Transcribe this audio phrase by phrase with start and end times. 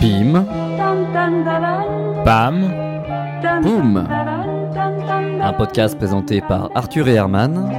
[0.00, 0.32] Pim,
[2.24, 2.72] Bam
[3.62, 3.96] boum.
[5.40, 7.70] Un podcast présenté par Arthur et Herman.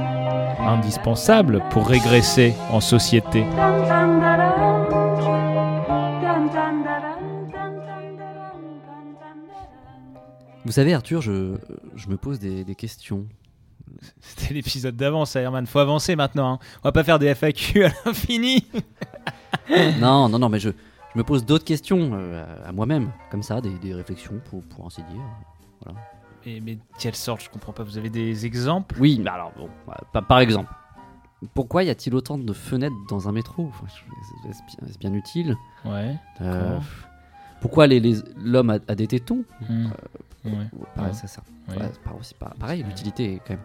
[0.60, 3.44] Indispensable pour régresser en société.
[10.64, 11.56] Vous savez, Arthur, je,
[11.96, 13.26] je me pose des, des questions.
[14.20, 15.66] C'était l'épisode d'avant, ça, Herman.
[15.66, 16.54] Faut avancer maintenant.
[16.54, 16.58] hein.
[16.82, 18.64] On va pas faire des FAQ à l'infini.
[20.00, 23.60] non, non, non, mais je, je me pose d'autres questions euh, à, moi-même, comme ça,
[23.60, 25.92] des, des réflexions pour, pour ainsi dire.
[26.44, 27.84] Mais, mais quelle sorte Je comprends pas.
[27.84, 28.96] Vous avez des exemples?
[28.98, 30.72] Oui, mais alors, bon, bah, par, par exemple,
[31.54, 33.68] pourquoi y a-t-il autant de fenêtres dans un métro?
[33.68, 33.86] Enfin,
[34.48, 35.56] Est-ce bien, utile?
[35.84, 36.16] Ouais.
[36.40, 36.78] Euh.
[37.60, 39.44] Pourquoi les- les- l'homme a, a des tétons?
[39.68, 39.86] Hmm.
[40.44, 40.50] Ouais.
[40.96, 41.16] Pareil, Ouais.
[41.16, 41.76] ça, ça- Ouais.
[42.22, 43.62] c'est pas- pareil, l'utilité est quand même.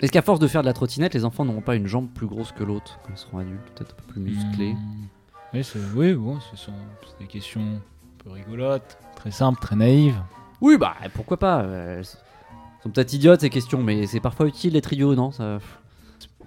[0.00, 2.26] Est-ce qu'à force de faire de la trottinette, les enfants n'auront pas une jambe plus
[2.26, 5.06] grosse que l'autre quand ils seront adultes, peut-être un peu plus musclés Hmm.
[5.54, 6.72] Oui, c'est- oui, bon, ce sont
[7.20, 10.18] des questions un peu rigolotes, très simples, très naïves.
[10.60, 14.72] Oui, bah pourquoi pas euh, Elles sont peut-être idiotes ces questions, mais c'est parfois utile
[14.72, 15.58] d'être idiot, non ça...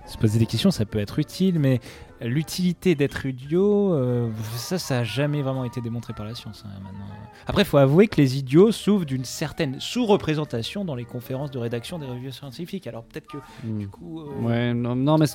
[0.08, 1.80] Se poser des questions, ça peut être utile, mais
[2.22, 6.64] l'utilité d'être idiot, euh, ça, ça a jamais vraiment été démontré par la science.
[6.66, 7.06] hein, maintenant.
[7.48, 11.58] Après, il faut avouer que les idiots souffrent d'une certaine sous-représentation dans les conférences de
[11.58, 12.86] rédaction des revues scientifiques.
[12.88, 13.80] Alors peut-être que Hmm.
[13.80, 15.26] du coup, euh, Ouais, non, non, mais,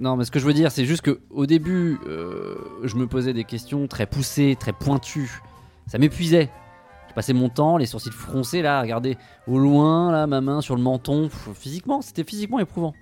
[0.00, 3.06] non, mais ce que je veux dire, c'est juste que au début, euh, je me
[3.06, 5.40] posais des questions très poussées, très pointues.
[5.86, 6.50] Ça m'épuisait.
[7.08, 10.74] Je passais mon temps, les sourcils froncés, là, regardez au loin, là, ma main sur
[10.76, 11.28] le menton.
[11.28, 12.92] Pff, Physiquement, c'était physiquement éprouvant.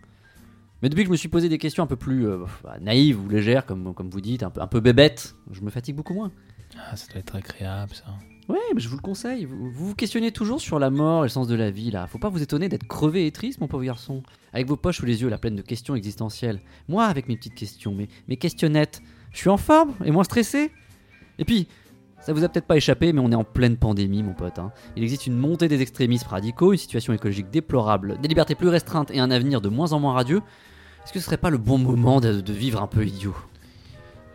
[0.85, 3.19] Mais depuis que je me suis posé des questions un peu plus euh, bah, naïves
[3.19, 6.13] ou légères, comme, comme vous dites, un peu, un peu bébêtes, je me fatigue beaucoup
[6.13, 6.31] moins.
[6.77, 8.05] ah, ça doit être agréable, ça.
[8.51, 9.47] Ouais, mais je vous le conseille.
[9.47, 12.07] Vous vous, vous questionnez toujours sur la mort et le sens de la vie, là.
[12.07, 14.23] Faut pas vous étonner d'être crevé et triste, mon pauvre garçon.
[14.53, 16.61] Avec vos poches sous les yeux, la pleine de questions existentielles.
[16.87, 19.01] Moi, avec mes petites questions, mes, mes questionnettes,
[19.33, 20.71] je suis en forme et moins stressé.
[21.39, 21.67] Et puis,
[22.21, 24.59] ça vous a peut-être pas échappé, mais on est en pleine pandémie, mon pote.
[24.59, 24.71] hein.
[24.97, 29.11] Il existe une montée des extrémismes radicaux, une situation écologique déplorable, des libertés plus restreintes
[29.11, 30.43] et un avenir de moins en moins radieux.
[31.05, 33.35] Est-ce que ce serait pas le bon moment de, de vivre un peu idiot?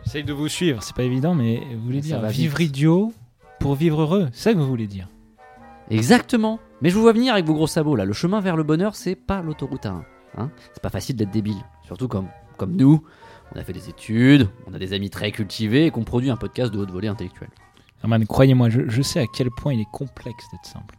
[0.04, 2.68] J'essaye de vous suivre, c'est pas évident, mais vous voulez Ça dire vivre vite.
[2.70, 3.12] idiot
[3.58, 5.08] pour vivre heureux, c'est ça que vous voulez dire?
[5.90, 6.58] Exactement.
[6.80, 8.04] Mais je vous vois venir avec vos gros sabots là.
[8.04, 10.04] Le chemin vers le bonheur, c'est pas l'autoroute à 1.
[10.38, 11.58] Hein c'est pas facile d'être débile.
[11.84, 13.02] Surtout comme, comme nous.
[13.54, 16.36] On a fait des études, on a des amis très cultivés et qu'on produit un
[16.36, 17.50] podcast de haute volée intellectuelle.
[18.02, 20.96] Herman, croyez-moi, je, je sais à quel point il est complexe d'être simple.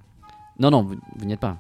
[0.60, 1.58] Non, non, vous, vous n'y êtes pas.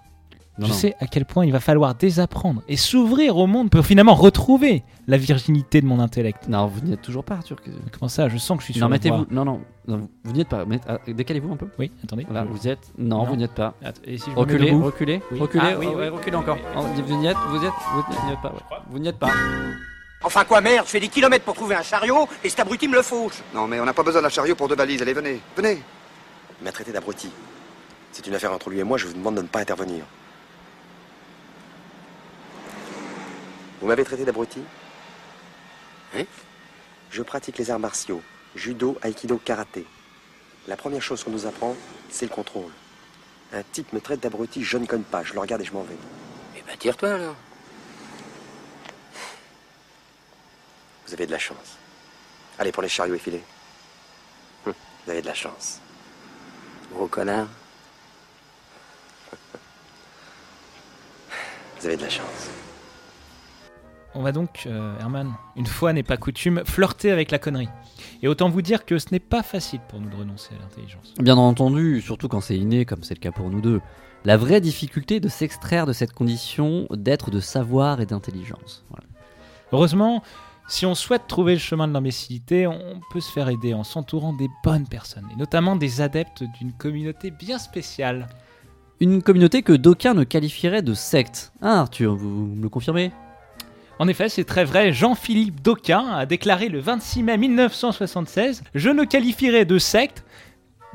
[0.61, 0.77] Non, je non.
[0.77, 4.83] sais à quel point il va falloir désapprendre et s'ouvrir au monde pour finalement retrouver
[5.07, 6.47] la virginité de mon intellect.
[6.47, 7.61] Non, vous n'y êtes toujours pas, Arthur.
[7.61, 9.17] que- Comment ça Je sens que je suis sur Non, la mettez-vous.
[9.17, 9.25] voie.
[9.31, 10.63] Non, non, non, vous n'y êtes pas.
[10.65, 11.67] Mettez- ah, Décalez-vous un peu.
[11.79, 12.25] Oui, attendez.
[12.29, 12.91] Voilà, vous y êtes.
[12.97, 13.23] Non, Non.
[13.25, 13.73] vous n'y êtes pas.
[13.83, 15.39] Attends, et si je me mets Reculez, reculez, Oui.
[15.39, 16.55] reculez, Ah, oui, oh, oui, reculez oui, encore.
[16.57, 18.49] oui, Oh, Vous n'y êtes, vous êtes, vous n'y êtes pas.
[18.53, 18.77] ouais.
[18.89, 19.29] Vous n'y êtes pas.
[20.23, 22.93] Enfin quoi merde, je fais des kilomètres pour trouver un chariot et cet abruti me
[22.93, 23.41] le fauche.
[23.55, 25.01] Non, mais on n'a pas besoin d'un chariot pour deux valises.
[25.01, 25.81] Allez, venez, venez.
[26.61, 27.29] Il m'a traité d'abruti.
[28.11, 30.03] C'est une affaire entre lui et moi, je vous demande de ne pas intervenir.
[33.81, 34.61] Vous m'avez traité d'abruti
[36.15, 36.23] Hein
[37.09, 38.21] Je pratique les arts martiaux,
[38.55, 39.87] judo, aïkido, karaté.
[40.67, 41.75] La première chose qu'on nous apprend,
[42.09, 42.71] c'est le contrôle.
[43.53, 45.81] Un type me traite d'abruti, je ne cogne pas, je le regarde et je m'en
[45.81, 45.97] vais.
[46.57, 47.35] Eh ben tire-toi alors.
[51.07, 51.77] Vous avez de la chance.
[52.59, 53.43] Allez, pour les chariots effilés.
[54.67, 54.73] Hum,
[55.05, 55.79] Vous avez de la chance.
[56.93, 57.47] Gros connard.
[61.79, 62.49] Vous avez de la chance.
[64.13, 67.69] On va donc, euh, Herman, une fois n'est pas coutume, flirter avec la connerie.
[68.21, 71.13] Et autant vous dire que ce n'est pas facile pour nous de renoncer à l'intelligence.
[71.19, 73.79] Bien entendu, surtout quand c'est inné, comme c'est le cas pour nous deux.
[74.25, 78.83] La vraie difficulté est de s'extraire de cette condition d'être de savoir et d'intelligence.
[78.89, 79.05] Voilà.
[79.71, 80.21] Heureusement,
[80.67, 84.33] si on souhaite trouver le chemin de l'imbécilité, on peut se faire aider en s'entourant
[84.33, 88.27] des bonnes personnes, et notamment des adeptes d'une communauté bien spéciale.
[88.99, 91.53] Une communauté que d'aucuns ne qualifieraient de secte.
[91.61, 93.11] Ah Arthur, vous me le confirmez?
[94.01, 99.03] En effet, c'est très vrai, Jean-Philippe Dauquin a déclaré le 26 mai 1976 Je ne
[99.03, 100.25] qualifierais de secte.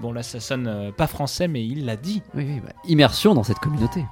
[0.00, 2.20] Bon, là, ça sonne euh, pas français, mais il l'a dit.
[2.34, 4.04] Oui, oui, bah, immersion dans cette communauté.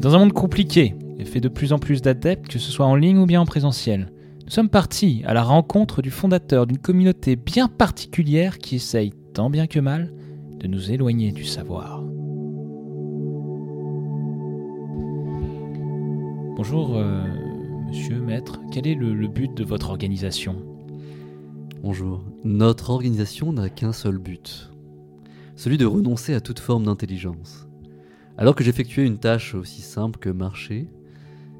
[0.00, 2.96] Dans un monde compliqué et fait de plus en plus d'adeptes, que ce soit en
[2.96, 4.10] ligne ou bien en présentiel,
[4.44, 9.50] nous sommes partis à la rencontre du fondateur d'une communauté bien particulière qui essaye, tant
[9.50, 10.12] bien que mal,
[10.58, 12.02] de nous éloigner du savoir.
[16.62, 17.24] Bonjour, euh,
[17.88, 18.60] monsieur, maître.
[18.70, 20.62] Quel est le, le but de votre organisation?
[21.82, 22.22] Bonjour.
[22.44, 24.70] Notre organisation n'a qu'un seul but.
[25.56, 27.66] Celui de renoncer à toute forme d'intelligence.
[28.36, 30.86] Alors que j'effectuais une tâche aussi simple que marcher,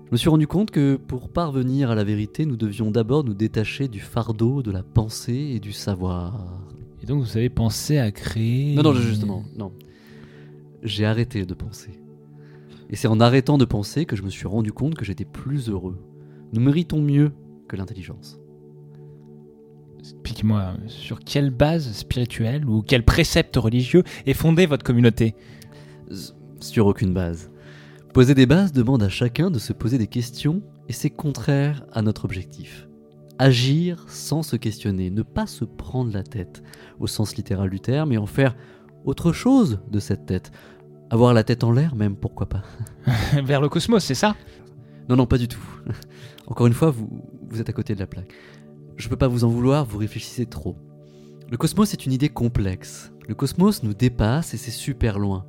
[0.04, 3.32] Je me suis rendu compte que pour parvenir à la vérité, nous devions d'abord nous
[3.32, 6.46] détacher du fardeau de la pensée et du savoir.
[7.02, 8.74] Et donc vous avez pensé à créer...
[8.74, 9.72] Non, non, justement, non.
[10.82, 11.92] J'ai arrêté de penser.
[12.90, 15.68] Et c'est en arrêtant de penser que je me suis rendu compte que j'étais plus
[15.68, 15.96] heureux.
[16.52, 17.32] Nous méritons mieux
[17.68, 18.40] que l'intelligence.
[20.00, 25.34] Expliquez-moi, sur quelle base spirituelle ou quel précepte religieux est fondée votre communauté
[26.60, 27.50] Sur aucune base.
[28.12, 32.02] Poser des bases demande à chacun de se poser des questions et c'est contraire à
[32.02, 32.88] notre objectif.
[33.38, 36.64] Agir sans se questionner, ne pas se prendre la tête,
[36.98, 38.56] au sens littéral du terme, et en faire
[39.04, 40.50] autre chose de cette tête.
[41.10, 42.62] Avoir la tête en l'air même, pourquoi pas.
[43.44, 44.36] Vers le cosmos, c'est ça?
[45.08, 45.60] Non, non, pas du tout.
[46.46, 47.08] Encore une fois, vous,
[47.48, 48.32] vous êtes à côté de la plaque.
[48.96, 50.76] Je peux pas vous en vouloir, vous réfléchissez trop.
[51.50, 53.12] Le cosmos est une idée complexe.
[53.26, 55.46] Le cosmos nous dépasse et c'est super loin.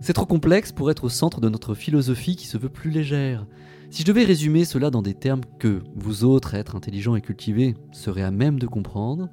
[0.00, 3.46] C'est trop complexe pour être au centre de notre philosophie qui se veut plus légère.
[3.90, 7.74] Si je devais résumer cela dans des termes que vous autres, êtres intelligents et cultivés,
[7.92, 9.28] serez à même de comprendre,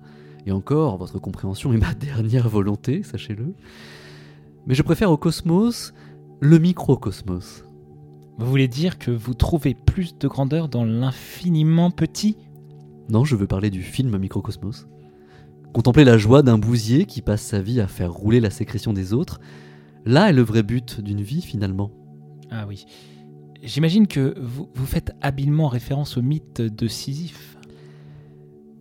[0.46, 3.54] et encore, votre compréhension est ma dernière volonté, sachez-le,
[4.66, 5.94] mais je préfère au cosmos
[6.40, 7.64] le microcosmos.
[8.38, 12.38] Vous voulez dire que vous trouvez plus de grandeur dans l'infiniment petit?
[13.10, 14.88] Non, je veux parler du film Microcosmos.
[15.74, 19.14] Contempler la joie d'un bousier qui passe sa vie à faire rouler la sécrétion des
[19.14, 19.40] autres,
[20.06, 21.92] là est le vrai but d'une vie finalement.
[22.50, 22.86] Ah oui.
[23.62, 27.51] J'imagine que vous, vous faites habilement référence au mythe de Sisyphe.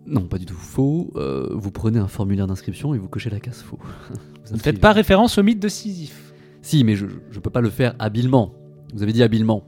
[0.07, 1.13] Non, pas du tout faux.
[1.17, 3.79] Euh, vous prenez un formulaire d'inscription et vous cochez la case faux.
[4.49, 6.35] Vous ne faites pas référence au mythe de Sisyphe.
[6.61, 8.53] Si, mais je ne peux pas le faire habilement.
[8.93, 9.65] Vous avez dit habilement.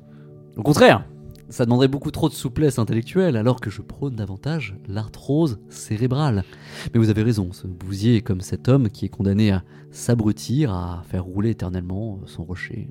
[0.57, 1.05] Au contraire,
[1.53, 6.45] ça demanderait beaucoup trop de souplesse intellectuelle alors que je prône davantage l'arthrose cérébrale.
[6.93, 10.73] Mais vous avez raison, ce bousier est comme cet homme qui est condamné à s'abrutir,
[10.73, 12.89] à faire rouler éternellement son rocher.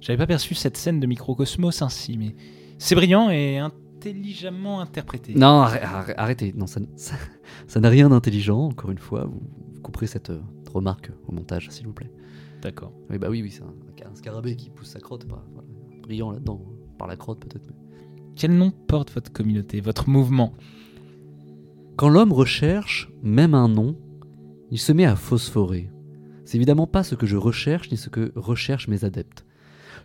[0.00, 2.34] J'avais pas perçu cette scène de microcosmos ainsi, mais
[2.78, 3.60] c'est brillant et
[3.96, 5.34] intelligemment interprété.
[5.34, 6.52] Non, arrê- arrê- arrêtez.
[6.56, 7.16] Non, ça, ça-
[7.66, 9.24] ça n'a rien d'intelligent, encore une fois.
[9.24, 9.40] Vous,
[9.74, 10.40] vous couperez cette euh,
[10.72, 12.10] remarque au montage, s'il vous plaît.
[12.62, 12.92] D'accord.
[13.10, 15.26] Oui, bah oui, oui, c'est un, un scarabée qui pousse sa crotte.
[15.26, 15.68] Pas, voilà,
[16.02, 16.62] brillant là-dedans,
[16.98, 17.70] par la crotte peut-être.
[18.34, 20.52] Quel nom porte votre communauté, votre mouvement?
[21.96, 23.96] Quand l'homme recherche même un nom,
[24.70, 25.90] il se met à phosphorer.
[26.44, 29.45] C'est évidemment pas ce que je recherche ni ce que recherchent mes adeptes.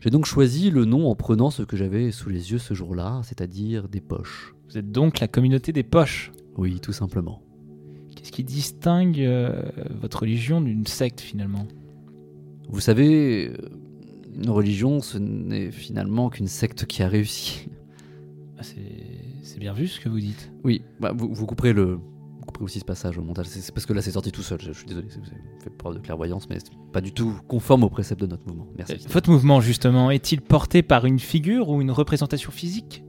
[0.01, 3.21] J'ai donc choisi le nom en prenant ce que j'avais sous les yeux ce jour-là,
[3.23, 4.55] c'est-à-dire des poches.
[4.67, 6.31] Vous êtes donc la communauté des poches.
[6.57, 7.43] Oui, tout simplement.
[8.15, 9.61] Qu'est-ce qui distingue euh,
[10.01, 11.67] votre religion d'une secte finalement?
[12.67, 13.57] Vous savez, euh,
[14.33, 17.69] une religion, ce n'est finalement qu'une secte qui a réussi.
[18.57, 18.79] Ah, c'est,
[19.43, 20.51] c'est bien vu ce que vous dites.
[20.63, 21.99] Oui, bah, vous, vous couperez le.
[22.61, 23.47] Aussi ce passage au montage.
[23.47, 24.59] C'est parce que là c'est sorti tout seul.
[24.61, 27.83] Je, je suis désolé, c'est- fait preuve de clairvoyance, mais c'est pas du tout conforme
[27.83, 28.67] au précepte de notre mouvement.
[28.77, 28.97] Merci.
[29.09, 33.03] Votre mouvement justement est-il porté par une figure ou une représentation physique?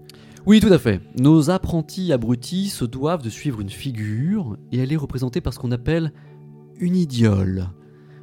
[0.47, 1.01] Oui, tout à fait.
[1.21, 5.59] Nos apprentis abrutis se doivent de suivre une figure et elle est représentée par ce
[5.59, 6.13] qu'on appelle
[6.81, 7.69] une idiole.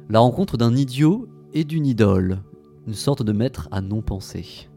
[0.08, 2.42] La rencontre d'un idiot et d'une idole.
[2.86, 4.68] Une sorte de maître à non penser.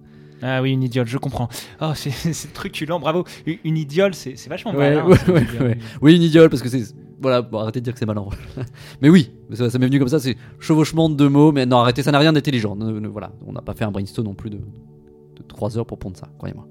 [0.46, 1.48] Ah oui, une idiole, je comprends.
[1.82, 3.24] Oh, c'est, truculent, bravo.
[3.46, 5.08] Une, une idiole, c'est, vachement Ouais, malin.
[5.08, 5.78] ouais, idiole.
[6.02, 6.94] Oui, une idiole, parce que c'est.
[7.22, 8.26] Voilà, bon, arrêtez de dire que c'est malin.
[9.02, 11.78] mais oui, ça, ça m'est venu comme ça, c'est chevauchement de deux mots, mais non,
[11.78, 12.76] arrêtez, ça n'a rien d'intelligent.
[13.10, 16.18] Voilà, on n'a pas fait un brainstorm non plus de, de 3 heures pour pondre
[16.18, 16.68] ça, croyez-moi.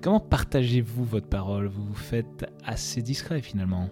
[0.00, 1.66] Comment partagez-vous votre parole?
[1.66, 3.90] Vous vous faites assez discret finalement.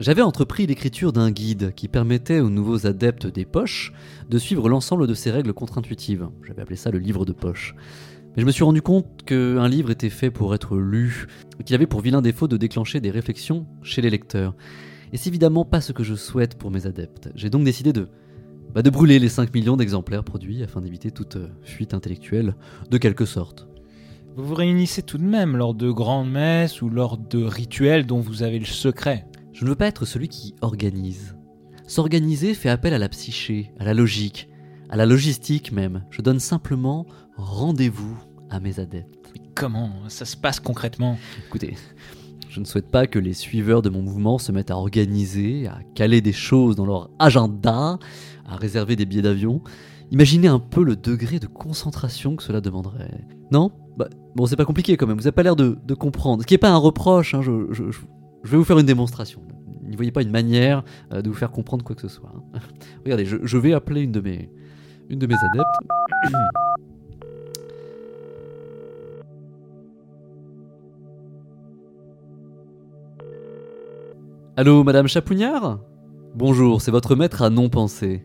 [0.00, 3.92] J'avais entrepris l'écriture d'un guide qui permettait aux nouveaux adeptes des poches
[4.30, 6.28] de suivre l'ensemble de ces règles contre-intuitives.
[6.46, 7.74] J'avais appelé ça le livre de poche.
[8.38, 11.26] Mais je me suis rendu compte qu'un livre était fait pour être lu,
[11.64, 14.54] qu'il avait pour vilain défaut de déclencher des réflexions chez les lecteurs.
[15.12, 17.30] Et c'est évidemment pas ce que je souhaite pour mes adeptes.
[17.34, 18.06] J'ai donc décidé de,
[18.72, 22.54] bah, de brûler les 5 millions d'exemplaires produits afin d'éviter toute euh, fuite intellectuelle
[22.88, 23.66] de quelque sorte.
[24.36, 28.20] Vous vous réunissez tout de même lors de grandes messes ou lors de rituels dont
[28.20, 29.26] vous avez le secret.
[29.52, 31.34] Je ne veux pas être celui qui organise.
[31.88, 34.48] S'organiser fait appel à la psyché, à la logique,
[34.90, 36.04] à la logistique même.
[36.10, 37.04] Je donne simplement
[37.36, 39.30] rendez-vous à mes adeptes.
[39.34, 41.18] Mais comment ça se passe concrètement?
[41.46, 41.74] Écoutez,
[42.48, 45.78] je ne souhaite pas que les suiveurs de mon mouvement se mettent à organiser, à
[45.94, 47.98] caler des choses dans leur agenda,
[48.46, 49.62] à réserver des billets d'avion.
[50.10, 53.20] Imaginez un peu le degré de concentration que cela demanderait.
[53.52, 53.70] Non?
[53.96, 56.42] Bah, Bon, c'est pas compliqué quand même, vous n'avez pas l'air de, de comprendre.
[56.42, 58.00] Ce qui n'est pas un reproche, hein, je, je- je-
[58.44, 59.42] je vais vous faire une démonstration.
[59.86, 62.30] N'y voyez pas une manière euh, de vous faire comprendre quoi que ce soit.
[62.54, 62.58] hein.
[63.04, 64.50] Regardez, je, je vais appeler une de mes,
[65.08, 66.34] une de mes adeptes.
[74.58, 75.78] Allô, Madame Chapugnard
[76.34, 78.24] Bonjour, c'est votre maître à non penser.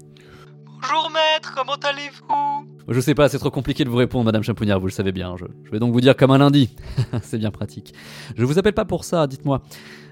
[0.82, 2.68] Bonjour maître, comment allez-vous?
[2.88, 5.36] Je sais pas, c'est trop compliqué de vous répondre, Madame Champounière, vous le savez bien.
[5.38, 6.76] Je, je vais donc vous dire comme un lundi.
[7.22, 7.94] c'est bien pratique.
[8.36, 9.62] Je vous appelle pas pour ça, dites-moi.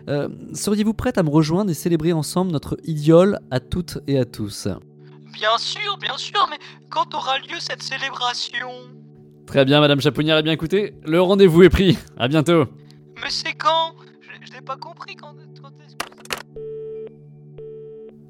[0.09, 4.25] Euh, Seriez-vous prête à me rejoindre et célébrer ensemble notre idiole à toutes et à
[4.25, 4.67] tous?
[5.33, 6.59] Bien sûr, bien sûr, mais
[6.91, 8.69] quand aura lieu cette célébration?
[9.47, 11.97] Très bien, Madame Champounière, eh bien écoutez, le rendez-vous est pris.
[12.15, 12.65] À bientôt.
[13.15, 13.95] Mais c'est quand?
[14.21, 15.33] Je, je n'ai pas compris quand.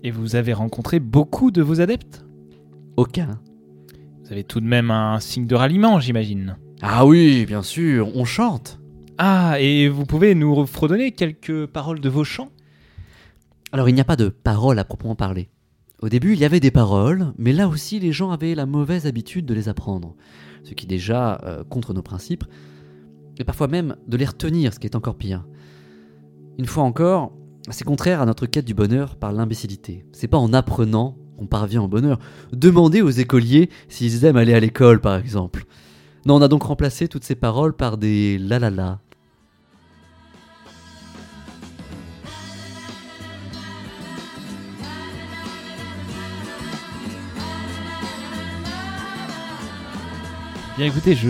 [0.04, 2.26] Et vous avez rencontré beaucoup de vos adeptes
[2.98, 3.40] Aucun.
[4.24, 6.58] Vous avez tout de même un signe de ralliement, j'imagine.
[6.82, 8.80] Ah oui, bien sûr, on chante.
[9.18, 12.50] Ah, et vous pouvez nous fredonner quelques paroles de vos chants?
[13.72, 15.50] Alors il n'y a pas de paroles à proprement parler.
[16.02, 19.06] Au début, il y avait des paroles, mais là aussi les gens avaient la mauvaise
[19.06, 20.16] habitude de les apprendre,
[20.64, 22.44] ce qui est déjà euh, contre nos principes,
[23.38, 25.46] et parfois même de les retenir, ce qui est encore pire.
[26.58, 27.32] Une fois encore,
[27.70, 30.06] c'est contraire à notre quête du bonheur par l'imbécilité.
[30.12, 32.20] C'est pas en apprenant qu'on parvient au bonheur.
[32.52, 35.66] Demandez aux écoliers s'ils aiment aller à l'école, par exemple.
[36.26, 39.00] Non, on a donc remplacé toutes ces paroles par des la la la.
[50.82, 51.30] Bien écoutez, je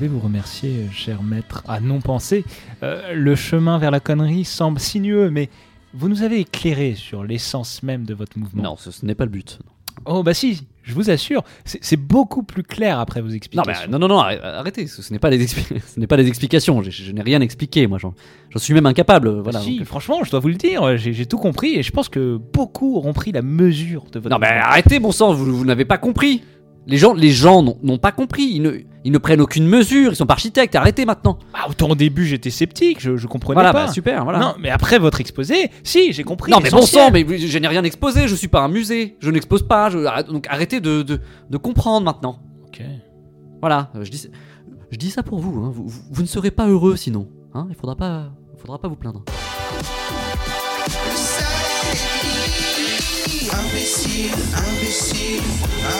[0.00, 2.42] vais vous remercier, cher maître, à non penser.
[2.82, 5.50] Euh, le chemin vers la connerie semble sinueux, mais
[5.92, 8.62] vous nous avez éclairé sur l'essence même de votre mouvement.
[8.62, 9.58] Non, ce, ce n'est pas le but.
[10.06, 13.82] Oh bah si, je vous assure, c'est beaucoup plus clair après vos Non, explications.
[13.84, 15.60] mais, non, non, non, arrête- arrêtez, ce, ce n'est pas, des ce
[16.00, 18.14] n'est pas des explications, je, je n'ai rien expliqué, moi, j'en
[18.56, 19.60] suis même incapable, voilà.
[19.60, 22.38] si, donc- franchement, je dois vous le dire, j'ai tout compris et je pense que
[22.54, 25.84] beaucoup auront pris la mesure de votre Non, mais arrêtez, bon sang, vous, vous n'avez
[25.84, 26.42] pas compris.
[26.86, 28.72] Les gens, les gens n'ont pas compris, ils ne,
[29.04, 31.38] ils ne prennent aucune mesure, ils sont pas architectes, arrêtez maintenant.
[31.54, 33.86] Ah, autant au début j'étais sceptique, je, je comprenais Voilà, pas.
[33.86, 34.40] bah super, voilà.
[34.40, 36.50] Non, mais après votre exposé, si, j'ai compris.
[36.50, 39.30] Non mais bon sang, mais je n'ai rien exposé, je suis pas un musée, je
[39.30, 39.98] n'expose pas, je,
[40.30, 41.20] donc arrêtez de, de,
[41.50, 42.40] de comprendre maintenant.
[42.66, 42.82] Ok.
[43.60, 44.26] Voilà, euh, je dis,
[44.90, 45.70] je dis ça pour vous, hein.
[45.72, 47.68] vous, vous- vous ne serez pas heureux sinon, hein.
[47.70, 49.22] il faudra pas, il faudra pas vous plaindre.
[54.30, 55.42] Imbécile,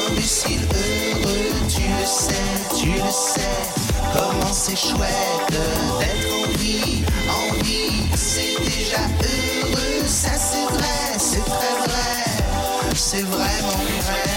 [0.06, 3.40] imbécile, heureux, tu le sais, tu le sais.
[4.12, 11.44] Comment c'est chouette d'être en vie, en vie, c'est déjà heureux, ça c'est vrai, c'est
[11.44, 14.31] très vrai, c'est vraiment vrai.